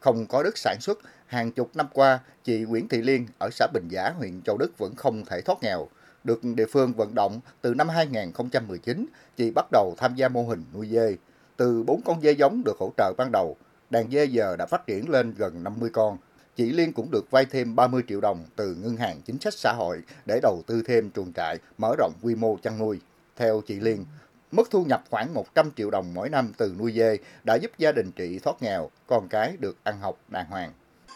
Không 0.00 0.26
có 0.26 0.42
đất 0.42 0.58
sản 0.58 0.76
xuất, 0.80 0.98
hàng 1.26 1.52
chục 1.52 1.70
năm 1.74 1.86
qua, 1.92 2.20
chị 2.44 2.58
Nguyễn 2.58 2.88
Thị 2.88 3.02
Liên 3.02 3.26
ở 3.38 3.48
xã 3.52 3.66
Bình 3.72 3.88
Giả, 3.88 4.10
huyện 4.10 4.42
Châu 4.42 4.56
Đức 4.58 4.78
vẫn 4.78 4.94
không 4.94 5.24
thể 5.24 5.40
thoát 5.40 5.62
nghèo. 5.62 5.88
Được 6.24 6.44
địa 6.44 6.66
phương 6.66 6.92
vận 6.92 7.14
động, 7.14 7.40
từ 7.60 7.74
năm 7.74 7.88
2019, 7.88 9.06
chị 9.36 9.50
bắt 9.50 9.66
đầu 9.72 9.94
tham 9.98 10.14
gia 10.14 10.28
mô 10.28 10.42
hình 10.42 10.64
nuôi 10.74 10.88
dê. 10.88 11.16
Từ 11.56 11.82
4 11.82 12.02
con 12.02 12.20
dê 12.20 12.32
giống 12.32 12.62
được 12.64 12.76
hỗ 12.78 12.92
trợ 12.96 13.12
ban 13.18 13.32
đầu, 13.32 13.56
đàn 13.90 14.10
dê 14.10 14.24
giờ 14.24 14.56
đã 14.56 14.66
phát 14.66 14.86
triển 14.86 15.08
lên 15.08 15.34
gần 15.34 15.62
50 15.64 15.90
con. 15.92 16.18
Chị 16.56 16.72
Liên 16.72 16.92
cũng 16.92 17.10
được 17.10 17.30
vay 17.30 17.44
thêm 17.44 17.76
30 17.76 18.02
triệu 18.08 18.20
đồng 18.20 18.44
từ 18.56 18.74
Ngân 18.74 18.96
hàng 18.96 19.20
Chính 19.22 19.40
sách 19.40 19.54
Xã 19.54 19.72
hội 19.72 20.02
để 20.26 20.40
đầu 20.42 20.62
tư 20.66 20.82
thêm 20.86 21.10
chuồng 21.10 21.32
trại, 21.32 21.58
mở 21.78 21.94
rộng 21.98 22.12
quy 22.22 22.34
mô 22.34 22.56
chăn 22.62 22.78
nuôi. 22.78 23.00
Theo 23.36 23.62
chị 23.66 23.80
Liên, 23.80 24.04
mức 24.52 24.70
thu 24.70 24.84
nhập 24.84 25.02
khoảng 25.10 25.34
100 25.34 25.70
triệu 25.76 25.90
đồng 25.90 26.14
mỗi 26.14 26.28
năm 26.28 26.52
từ 26.58 26.74
nuôi 26.78 26.92
dê 26.92 27.18
đã 27.44 27.54
giúp 27.54 27.70
gia 27.78 27.92
đình 27.92 28.10
chị 28.16 28.38
thoát 28.38 28.62
nghèo, 28.62 28.90
con 29.06 29.28
cái 29.28 29.52
được 29.58 29.76
ăn 29.82 30.00
học 30.00 30.16
đàng 30.28 30.46
hoàng. 30.50 30.72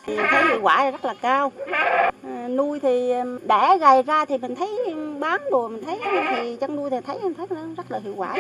Thấy 0.06 0.44
hiệu 0.48 0.61
quả 0.62 0.90
rất 0.90 1.04
là 1.04 1.14
cao. 1.22 1.52
À, 2.22 2.48
nuôi 2.48 2.80
thì 2.80 3.12
đẻ 3.48 3.78
gầy 3.80 4.02
ra 4.02 4.25
thì 4.25 4.39
mình 4.39 4.54
thấy 4.54 4.94
bán 5.20 5.40
đồ 5.50 5.68
mình 5.68 5.84
thấy 5.84 6.00
thì 6.36 6.56
chăn 6.56 6.76
nuôi 6.76 6.90
thì 6.90 6.96
thấy 7.06 7.18
thấy 7.36 7.46
nó 7.50 7.61
rất 7.76 7.90
là 7.90 7.98
hiệu 7.98 8.14
quả. 8.16 8.34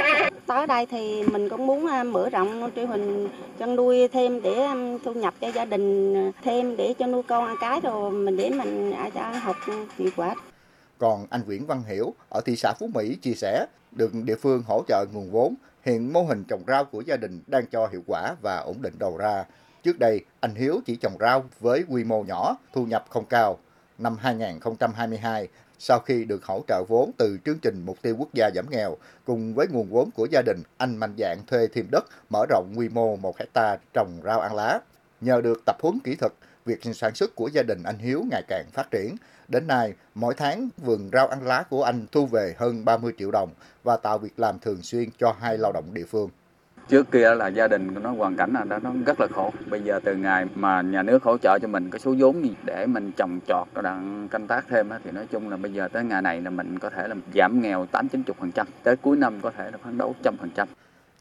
Tới 0.46 0.66
đây 0.66 0.86
thì 0.86 1.22
mình 1.22 1.48
cũng 1.48 1.66
muốn 1.66 1.86
à, 1.86 2.02
mở 2.02 2.30
rộng 2.30 2.70
truy 2.76 2.84
hình 2.84 3.28
chăn 3.58 3.76
nuôi 3.76 4.08
thêm 4.08 4.42
để 4.42 4.66
thu 5.04 5.12
nhập 5.12 5.34
cho 5.40 5.48
gia 5.48 5.64
đình 5.64 6.14
à, 6.16 6.32
thêm 6.44 6.76
để 6.76 6.94
cho 6.98 7.06
nuôi 7.06 7.22
con 7.22 7.46
ăn 7.46 7.56
cái 7.60 7.80
rồi 7.80 8.10
mình 8.10 8.36
để 8.36 8.50
mình 8.50 8.92
à, 8.92 9.10
cho 9.14 9.20
học 9.20 9.56
hiệu 9.98 10.10
quả. 10.16 10.34
Còn 10.98 11.26
anh 11.30 11.40
Nguyễn 11.46 11.66
Văn 11.66 11.82
Hiểu 11.82 12.14
ở 12.28 12.40
thị 12.44 12.56
xã 12.56 12.72
Phú 12.78 12.88
Mỹ 12.94 13.16
chia 13.22 13.34
sẻ, 13.34 13.66
được 13.92 14.14
địa 14.24 14.36
phương 14.36 14.62
hỗ 14.66 14.82
trợ 14.88 15.04
nguồn 15.12 15.30
vốn, 15.30 15.54
hiện 15.82 16.12
mô 16.12 16.22
hình 16.22 16.44
trồng 16.48 16.62
rau 16.66 16.84
của 16.84 17.00
gia 17.00 17.16
đình 17.16 17.40
đang 17.46 17.66
cho 17.66 17.86
hiệu 17.86 18.02
quả 18.06 18.36
và 18.42 18.56
ổn 18.56 18.82
định 18.82 18.94
đầu 18.98 19.16
ra. 19.16 19.44
Trước 19.82 19.98
đây, 19.98 20.24
anh 20.40 20.54
Hiếu 20.54 20.80
chỉ 20.86 20.96
trồng 20.96 21.16
rau 21.20 21.44
với 21.60 21.84
quy 21.88 22.04
mô 22.04 22.22
nhỏ, 22.22 22.56
thu 22.72 22.86
nhập 22.86 23.04
không 23.10 23.24
cao. 23.24 23.58
Năm 23.98 24.16
2022, 24.20 25.48
sau 25.78 25.98
khi 25.98 26.24
được 26.24 26.44
hỗ 26.44 26.62
trợ 26.68 26.84
vốn 26.88 27.10
từ 27.18 27.38
chương 27.44 27.58
trình 27.58 27.82
Mục 27.86 28.02
tiêu 28.02 28.16
Quốc 28.18 28.28
gia 28.34 28.50
giảm 28.54 28.70
nghèo, 28.70 28.96
cùng 29.24 29.54
với 29.54 29.66
nguồn 29.70 29.88
vốn 29.90 30.10
của 30.10 30.26
gia 30.30 30.42
đình, 30.42 30.62
anh 30.76 30.96
mạnh 30.96 31.14
dạn 31.18 31.38
thuê 31.46 31.66
thêm 31.66 31.86
đất, 31.92 32.04
mở 32.30 32.46
rộng 32.48 32.72
quy 32.76 32.88
mô 32.88 33.16
1 33.16 33.38
hecta 33.38 33.76
trồng 33.92 34.20
rau 34.24 34.40
ăn 34.40 34.54
lá. 34.54 34.80
Nhờ 35.20 35.40
được 35.40 35.62
tập 35.66 35.76
huấn 35.82 35.98
kỹ 36.04 36.14
thuật, 36.14 36.32
việc 36.66 36.80
sản 36.94 37.14
xuất 37.14 37.34
của 37.34 37.48
gia 37.48 37.62
đình 37.62 37.82
anh 37.84 37.98
Hiếu 37.98 38.24
ngày 38.30 38.42
càng 38.48 38.64
phát 38.72 38.90
triển. 38.90 39.16
Đến 39.48 39.66
nay, 39.66 39.92
mỗi 40.14 40.34
tháng 40.34 40.68
vườn 40.76 41.10
rau 41.12 41.28
ăn 41.28 41.46
lá 41.46 41.64
của 41.70 41.82
anh 41.82 42.06
thu 42.12 42.26
về 42.26 42.54
hơn 42.58 42.84
30 42.84 43.12
triệu 43.18 43.30
đồng 43.30 43.50
và 43.84 43.96
tạo 43.96 44.18
việc 44.18 44.38
làm 44.38 44.58
thường 44.58 44.82
xuyên 44.82 45.08
cho 45.18 45.34
hai 45.40 45.58
lao 45.58 45.72
động 45.72 45.84
địa 45.94 46.04
phương. 46.04 46.30
Trước 46.88 47.10
kia 47.10 47.34
là 47.34 47.48
gia 47.48 47.68
đình 47.68 47.94
nó 48.02 48.10
hoàn 48.10 48.36
cảnh 48.36 48.52
là 48.52 48.78
nó 48.78 48.92
rất 49.06 49.20
là 49.20 49.26
khổ. 49.34 49.52
Bây 49.70 49.82
giờ 49.82 50.00
từ 50.04 50.14
ngày 50.14 50.46
mà 50.54 50.82
nhà 50.82 51.02
nước 51.02 51.22
hỗ 51.22 51.38
trợ 51.38 51.58
cho 51.62 51.68
mình 51.68 51.90
cái 51.90 51.98
số 52.00 52.14
vốn 52.18 52.44
gì 52.44 52.54
để 52.64 52.86
mình 52.86 53.12
trồng 53.16 53.40
trọt 53.48 53.68
đặng 53.82 54.28
canh 54.28 54.46
tác 54.46 54.64
thêm 54.68 54.90
thì 55.04 55.10
nói 55.10 55.26
chung 55.30 55.50
là 55.50 55.56
bây 55.56 55.72
giờ 55.72 55.88
tới 55.88 56.04
ngày 56.04 56.22
này 56.22 56.40
là 56.40 56.50
mình 56.50 56.78
có 56.78 56.90
thể 56.90 57.08
là 57.08 57.14
giảm 57.34 57.60
nghèo 57.62 57.86
tám 57.86 58.08
chín 58.08 58.22
chục 58.22 58.36
phần 58.40 58.52
trăm 58.52 58.66
tới 58.82 58.96
cuối 58.96 59.16
năm 59.16 59.40
có 59.42 59.50
thể 59.56 59.70
là 59.70 59.78
phấn 59.84 59.98
đấu 59.98 60.14
trăm 60.22 60.36
phần 60.36 60.50
trăm 60.54 60.68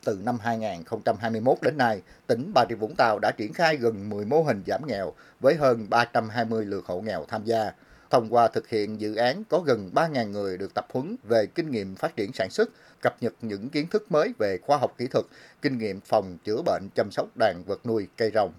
từ 0.06 0.20
năm 0.23 0.38
2021 0.40 1.58
đến 1.62 1.78
nay, 1.78 2.02
tỉnh 2.28 2.52
Bà 2.54 2.66
Rịa 2.70 2.76
Vũng 2.76 2.96
Tàu 2.96 3.20
đã 3.20 3.32
triển 3.32 3.54
khai 3.54 3.78
gần 3.78 4.10
10 4.10 4.26
mô 4.26 4.44
hình 4.44 4.64
giảm 4.68 4.88
nghèo 4.88 5.14
với 5.40 5.56
hơn 5.56 5.88
320 5.90 6.66
lượt 6.66 6.86
hộ 6.86 7.02
nghèo 7.02 7.26
tham 7.28 7.44
gia. 7.45 7.72
Thông 8.10 8.34
qua 8.34 8.48
thực 8.48 8.70
hiện 8.70 9.02
dự 9.02 9.16
án 9.16 9.44
có 9.50 9.60
gần 9.60 9.92
3.000 9.94 10.32
người 10.32 10.58
được 10.58 10.73
tập 10.73 10.88
huấn 10.94 11.16
về 11.23 11.45
kinh 11.45 11.72
nghiệm 11.72 11.95
phát 11.95 12.16
triển 12.16 12.34
sản 12.34 12.50
xuất, 12.50 12.70
cập 13.02 13.16
nhật 13.22 13.34
những 13.42 13.70
kiến 13.70 13.88
thức 13.88 14.12
mới 14.12 14.34
về 14.38 14.58
khoa 14.58 14.78
học 14.78 14.95
kỹ 14.98 15.08
thuật, 15.08 15.26
kinh 15.62 15.78
nghiệm 15.78 16.00
phòng 16.02 16.38
chữa 16.44 16.62
bệnh 16.66 16.90
chăm 16.95 17.12
sóc 17.12 17.28
đàn 17.40 17.64
vật 17.67 17.86
nuôi 17.86 18.08
cây 18.17 18.32
rồng. 18.34 18.54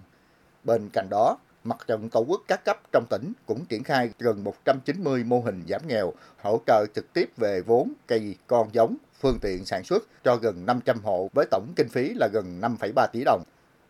Bên 0.63 0.89
cạnh 0.93 1.07
đó, 1.09 1.37
Mặt 1.65 1.77
trận 1.87 2.09
Tổ 2.09 2.19
quốc 2.19 2.41
các 2.47 2.65
cấp 2.65 2.77
trong 2.91 3.05
tỉnh 3.09 3.33
cũng 3.45 3.65
triển 3.65 3.83
khai 3.83 4.09
gần 4.19 4.43
190 4.43 5.23
mô 5.23 5.39
hình 5.39 5.63
giảm 5.69 5.81
nghèo, 5.87 6.13
hỗ 6.41 6.61
trợ 6.67 6.85
trực 6.95 7.13
tiếp 7.13 7.29
về 7.37 7.61
vốn, 7.61 7.93
cây, 8.07 8.35
con 8.47 8.69
giống, 8.73 8.97
phương 9.19 9.39
tiện 9.41 9.65
sản 9.65 9.83
xuất 9.83 10.03
cho 10.23 10.35
gần 10.35 10.65
500 10.65 10.99
hộ 11.03 11.29
với 11.33 11.45
tổng 11.51 11.73
kinh 11.75 11.89
phí 11.89 12.13
là 12.13 12.27
gần 12.33 12.61
5,3 12.61 13.07
tỷ 13.07 13.23
đồng. 13.25 13.43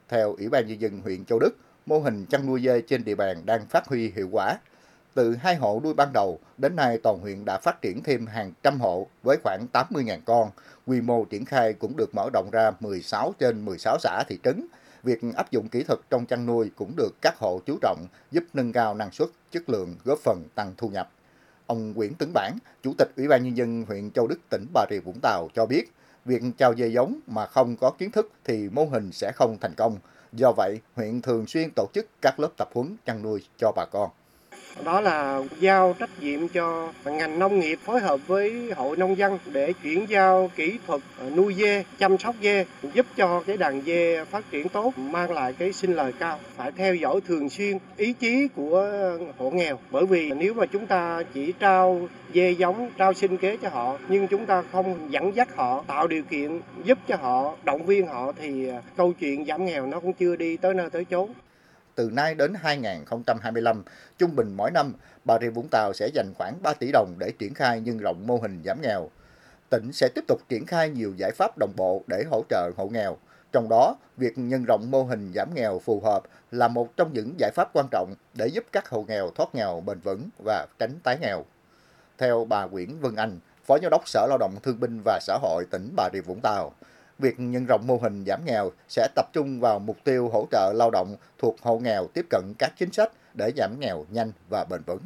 Theo 0.09 0.35
Ủy 0.35 0.49
ban 0.49 0.67
Nhân 0.67 0.81
dân 0.81 1.01
huyện 1.01 1.25
Châu 1.25 1.39
Đức, 1.39 1.51
mô 1.85 1.99
hình 1.99 2.25
chăn 2.25 2.45
nuôi 2.45 2.61
dê 2.61 2.81
trên 2.81 3.03
địa 3.03 3.15
bàn 3.15 3.45
đang 3.45 3.65
phát 3.65 3.87
huy 3.87 4.11
hiệu 4.15 4.29
quả. 4.31 4.57
Từ 5.13 5.35
hai 5.35 5.55
hộ 5.55 5.81
nuôi 5.83 5.93
ban 5.93 6.13
đầu, 6.13 6.39
đến 6.57 6.75
nay 6.75 6.97
toàn 7.03 7.19
huyện 7.19 7.45
đã 7.45 7.59
phát 7.59 7.81
triển 7.81 8.03
thêm 8.03 8.27
hàng 8.27 8.53
trăm 8.63 8.79
hộ 8.79 9.07
với 9.23 9.37
khoảng 9.43 9.67
80.000 9.73 10.19
con. 10.25 10.49
Quy 10.85 11.01
mô 11.01 11.25
triển 11.25 11.45
khai 11.45 11.73
cũng 11.73 11.97
được 11.97 12.15
mở 12.15 12.29
rộng 12.33 12.49
ra 12.51 12.71
16 12.79 13.33
trên 13.39 13.65
16 13.65 13.97
xã 13.99 14.23
thị 14.27 14.39
trấn. 14.43 14.67
Việc 15.05 15.19
áp 15.35 15.51
dụng 15.51 15.67
kỹ 15.67 15.83
thuật 15.83 15.99
trong 16.09 16.25
chăn 16.25 16.45
nuôi 16.45 16.71
cũng 16.75 16.93
được 16.95 17.09
các 17.21 17.37
hộ 17.37 17.59
chú 17.65 17.77
trọng, 17.81 18.07
giúp 18.31 18.43
nâng 18.53 18.71
cao 18.71 18.93
năng 18.93 19.11
suất, 19.11 19.29
chất 19.51 19.69
lượng, 19.69 19.95
góp 20.03 20.19
phần 20.19 20.43
tăng 20.55 20.73
thu 20.77 20.89
nhập. 20.89 21.11
Ông 21.67 21.93
Nguyễn 21.93 22.13
Tấn 22.13 22.31
Bản, 22.33 22.57
Chủ 22.83 22.93
tịch 22.97 23.11
Ủy 23.17 23.27
ban 23.27 23.43
Nhân 23.43 23.57
dân 23.57 23.85
huyện 23.87 24.11
Châu 24.11 24.27
Đức, 24.27 24.39
tỉnh 24.49 24.65
Bà 24.73 24.85
Rịa 24.89 24.99
Vũng 24.99 25.19
Tàu 25.21 25.47
cho 25.53 25.65
biết, 25.65 25.91
việc 26.25 26.43
trao 26.57 26.75
dê 26.75 26.87
giống 26.87 27.19
mà 27.27 27.45
không 27.45 27.75
có 27.75 27.91
kiến 27.91 28.11
thức 28.11 28.31
thì 28.43 28.69
mô 28.69 28.85
hình 28.85 29.11
sẽ 29.11 29.31
không 29.35 29.57
thành 29.61 29.73
công. 29.77 29.97
Do 30.33 30.51
vậy, 30.57 30.79
huyện 30.95 31.21
thường 31.21 31.47
xuyên 31.47 31.69
tổ 31.75 31.87
chức 31.93 32.07
các 32.21 32.39
lớp 32.39 32.49
tập 32.57 32.69
huấn 32.73 32.95
chăn 33.05 33.21
nuôi 33.21 33.47
cho 33.57 33.71
bà 33.75 33.85
con 33.91 34.09
đó 34.83 35.01
là 35.01 35.41
giao 35.59 35.95
trách 35.99 36.09
nhiệm 36.19 36.47
cho 36.47 36.93
ngành 37.05 37.39
nông 37.39 37.59
nghiệp 37.59 37.79
phối 37.83 37.99
hợp 37.99 38.19
với 38.27 38.71
hội 38.75 38.97
nông 38.97 39.17
dân 39.17 39.39
để 39.53 39.73
chuyển 39.83 40.09
giao 40.09 40.51
kỹ 40.55 40.77
thuật 40.87 41.01
ờ, 41.19 41.29
nuôi 41.29 41.53
dê, 41.53 41.83
chăm 41.97 42.17
sóc 42.17 42.35
dê 42.41 42.65
giúp 42.93 43.05
cho 43.15 43.43
cái 43.47 43.57
đàn 43.57 43.81
dê 43.81 44.25
phát 44.25 44.51
triển 44.51 44.69
tốt, 44.69 44.97
mang 44.97 45.31
lại 45.31 45.53
cái 45.53 45.73
sinh 45.73 45.93
lời 45.93 46.13
cao. 46.19 46.39
Phải 46.55 46.71
theo 46.71 46.95
dõi 46.95 47.21
thường 47.27 47.49
xuyên 47.49 47.77
ý 47.97 48.13
chí 48.13 48.47
của 48.55 48.91
hộ 49.37 49.51
nghèo 49.51 49.79
bởi 49.91 50.05
vì 50.05 50.31
nếu 50.31 50.53
mà 50.53 50.65
chúng 50.65 50.87
ta 50.87 51.23
chỉ 51.33 51.53
trao 51.59 52.07
dê 52.33 52.51
giống, 52.51 52.89
trao 52.97 53.13
sinh 53.13 53.37
kế 53.37 53.57
cho 53.57 53.69
họ 53.69 53.97
nhưng 54.07 54.27
chúng 54.27 54.45
ta 54.45 54.63
không 54.71 55.07
dẫn 55.09 55.35
dắt 55.35 55.55
họ, 55.55 55.83
tạo 55.87 56.07
điều 56.07 56.23
kiện 56.23 56.59
giúp 56.83 56.97
cho 57.07 57.15
họ, 57.15 57.55
động 57.63 57.85
viên 57.85 58.07
họ 58.07 58.31
thì 58.31 58.67
ờ, 58.67 58.81
câu 58.97 59.13
chuyện 59.19 59.45
giảm 59.45 59.65
nghèo 59.65 59.85
nó 59.85 59.99
cũng 59.99 60.13
chưa 60.13 60.35
đi 60.35 60.57
tới 60.57 60.73
nơi 60.73 60.89
tới 60.89 61.05
chốn 61.05 61.29
từ 61.95 62.09
nay 62.09 62.35
đến 62.35 62.53
2025, 62.53 63.83
trung 64.17 64.35
bình 64.35 64.53
mỗi 64.57 64.71
năm, 64.71 64.93
Bà 65.25 65.39
Rịa 65.41 65.49
Vũng 65.49 65.67
Tàu 65.71 65.93
sẽ 65.93 66.07
dành 66.13 66.33
khoảng 66.37 66.61
3 66.61 66.73
tỷ 66.73 66.91
đồng 66.91 67.15
để 67.17 67.31
triển 67.39 67.53
khai 67.53 67.81
nhân 67.81 67.97
rộng 67.97 68.27
mô 68.27 68.37
hình 68.37 68.61
giảm 68.65 68.81
nghèo. 68.81 69.09
Tỉnh 69.69 69.91
sẽ 69.93 70.09
tiếp 70.15 70.23
tục 70.27 70.41
triển 70.49 70.65
khai 70.65 70.89
nhiều 70.89 71.13
giải 71.17 71.31
pháp 71.31 71.57
đồng 71.57 71.73
bộ 71.75 72.03
để 72.07 72.23
hỗ 72.29 72.43
trợ 72.49 72.71
hộ 72.77 72.87
nghèo. 72.87 73.17
Trong 73.51 73.69
đó, 73.69 73.95
việc 74.17 74.37
nhân 74.37 74.65
rộng 74.65 74.91
mô 74.91 75.03
hình 75.03 75.31
giảm 75.35 75.49
nghèo 75.55 75.79
phù 75.79 75.99
hợp 75.99 76.23
là 76.51 76.67
một 76.67 76.97
trong 76.97 77.13
những 77.13 77.35
giải 77.39 77.51
pháp 77.55 77.69
quan 77.73 77.85
trọng 77.91 78.15
để 78.33 78.47
giúp 78.47 78.63
các 78.71 78.89
hộ 78.89 79.05
nghèo 79.07 79.29
thoát 79.35 79.55
nghèo 79.55 79.81
bền 79.85 79.99
vững 79.99 80.29
và 80.45 80.67
tránh 80.79 80.99
tái 81.03 81.17
nghèo. 81.21 81.45
Theo 82.17 82.45
bà 82.45 82.65
Nguyễn 82.65 82.99
Vân 82.99 83.15
Anh, 83.15 83.39
Phó 83.65 83.77
Giám 83.79 83.91
đốc 83.91 84.07
Sở 84.07 84.27
Lao 84.29 84.37
động 84.37 84.55
Thương 84.63 84.79
binh 84.79 85.01
và 85.05 85.19
Xã 85.21 85.37
hội 85.41 85.65
tỉnh 85.71 85.93
Bà 85.95 86.09
Rịa 86.13 86.21
Vũng 86.21 86.39
Tàu, 86.43 86.73
việc 87.19 87.35
nhân 87.37 87.65
rộng 87.65 87.87
mô 87.87 87.99
hình 88.01 88.23
giảm 88.27 88.39
nghèo 88.45 88.71
sẽ 88.87 89.07
tập 89.15 89.25
trung 89.33 89.59
vào 89.59 89.79
mục 89.79 89.97
tiêu 90.03 90.29
hỗ 90.33 90.45
trợ 90.51 90.73
lao 90.75 90.91
động 90.91 91.15
thuộc 91.37 91.55
hộ 91.61 91.79
nghèo 91.79 92.07
tiếp 92.13 92.25
cận 92.29 92.43
các 92.59 92.73
chính 92.77 92.91
sách 92.91 93.11
để 93.33 93.51
giảm 93.57 93.79
nghèo 93.79 94.05
nhanh 94.09 94.31
và 94.49 94.65
bền 94.69 94.81
vững. 94.85 94.99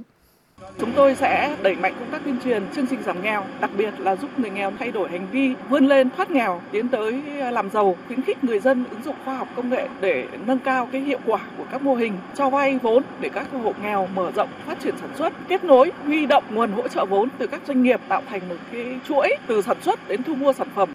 Chúng 0.79 0.91
tôi 0.95 1.15
sẽ 1.15 1.57
đẩy 1.61 1.75
mạnh 1.75 1.93
công 1.99 2.11
tác 2.11 2.21
tuyên 2.25 2.39
truyền 2.43 2.63
chương 2.75 2.87
trình 2.87 3.03
giảm 3.05 3.21
nghèo, 3.21 3.45
đặc 3.59 3.71
biệt 3.77 3.99
là 3.99 4.15
giúp 4.15 4.39
người 4.39 4.49
nghèo 4.49 4.71
thay 4.79 4.91
đổi 4.91 5.09
hành 5.09 5.27
vi, 5.31 5.53
vươn 5.69 5.87
lên 5.87 6.09
thoát 6.09 6.31
nghèo, 6.31 6.61
tiến 6.71 6.89
tới 6.89 7.21
làm 7.51 7.69
giàu, 7.69 7.95
khuyến 8.07 8.21
khích 8.21 8.43
người 8.43 8.59
dân 8.59 8.85
ứng 8.89 9.03
dụng 9.03 9.15
khoa 9.25 9.37
học 9.37 9.47
công 9.55 9.69
nghệ 9.69 9.87
để 10.01 10.27
nâng 10.45 10.59
cao 10.59 10.89
cái 10.91 11.01
hiệu 11.01 11.19
quả 11.25 11.39
của 11.57 11.63
các 11.71 11.81
mô 11.81 11.95
hình 11.95 12.13
cho 12.35 12.49
vay 12.49 12.77
vốn 12.77 13.03
để 13.19 13.29
các 13.33 13.47
hộ 13.63 13.73
nghèo 13.81 14.07
mở 14.15 14.31
rộng 14.35 14.49
phát 14.65 14.79
triển 14.83 14.95
sản 15.01 15.09
xuất, 15.17 15.33
kết 15.47 15.63
nối, 15.63 15.91
huy 16.05 16.25
động 16.25 16.43
nguồn 16.49 16.71
hỗ 16.71 16.87
trợ 16.87 17.05
vốn 17.05 17.29
từ 17.37 17.47
các 17.47 17.61
doanh 17.67 17.83
nghiệp 17.83 18.01
tạo 18.07 18.21
thành 18.29 18.49
một 18.49 18.55
cái 18.71 18.99
chuỗi 19.07 19.29
từ 19.47 19.61
sản 19.61 19.77
xuất 19.81 20.07
đến 20.07 20.23
thu 20.23 20.35
mua 20.35 20.53
sản 20.53 20.67
phẩm. 20.75 20.89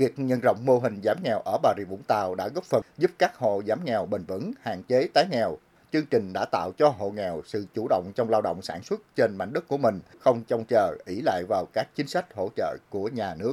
Việc 0.00 0.18
nhân 0.18 0.40
rộng 0.40 0.56
mô 0.64 0.78
hình 0.78 1.00
giảm 1.04 1.16
nghèo 1.22 1.40
ở 1.44 1.58
Bà 1.62 1.74
Rịa 1.76 1.84
Vũng 1.84 2.02
Tàu 2.02 2.34
đã 2.34 2.48
góp 2.48 2.64
phần 2.64 2.82
giúp 2.98 3.10
các 3.18 3.36
hộ 3.36 3.62
giảm 3.66 3.84
nghèo 3.84 4.06
bền 4.06 4.24
vững, 4.24 4.52
hạn 4.60 4.82
chế 4.82 5.08
tái 5.14 5.26
nghèo. 5.30 5.58
Chương 5.92 6.06
trình 6.06 6.32
đã 6.32 6.44
tạo 6.44 6.72
cho 6.78 6.88
hộ 6.88 7.10
nghèo 7.10 7.42
sự 7.46 7.66
chủ 7.74 7.86
động 7.90 8.12
trong 8.14 8.30
lao 8.30 8.40
động 8.40 8.62
sản 8.62 8.82
xuất 8.82 9.00
trên 9.16 9.36
mảnh 9.36 9.52
đất 9.52 9.68
của 9.68 9.76
mình, 9.76 10.00
không 10.20 10.42
trông 10.48 10.64
chờ 10.64 10.96
ỷ 11.06 11.20
lại 11.24 11.42
vào 11.48 11.66
các 11.72 11.88
chính 11.94 12.08
sách 12.08 12.34
hỗ 12.34 12.48
trợ 12.56 12.76
của 12.90 13.08
nhà 13.08 13.34
nước. 13.34 13.52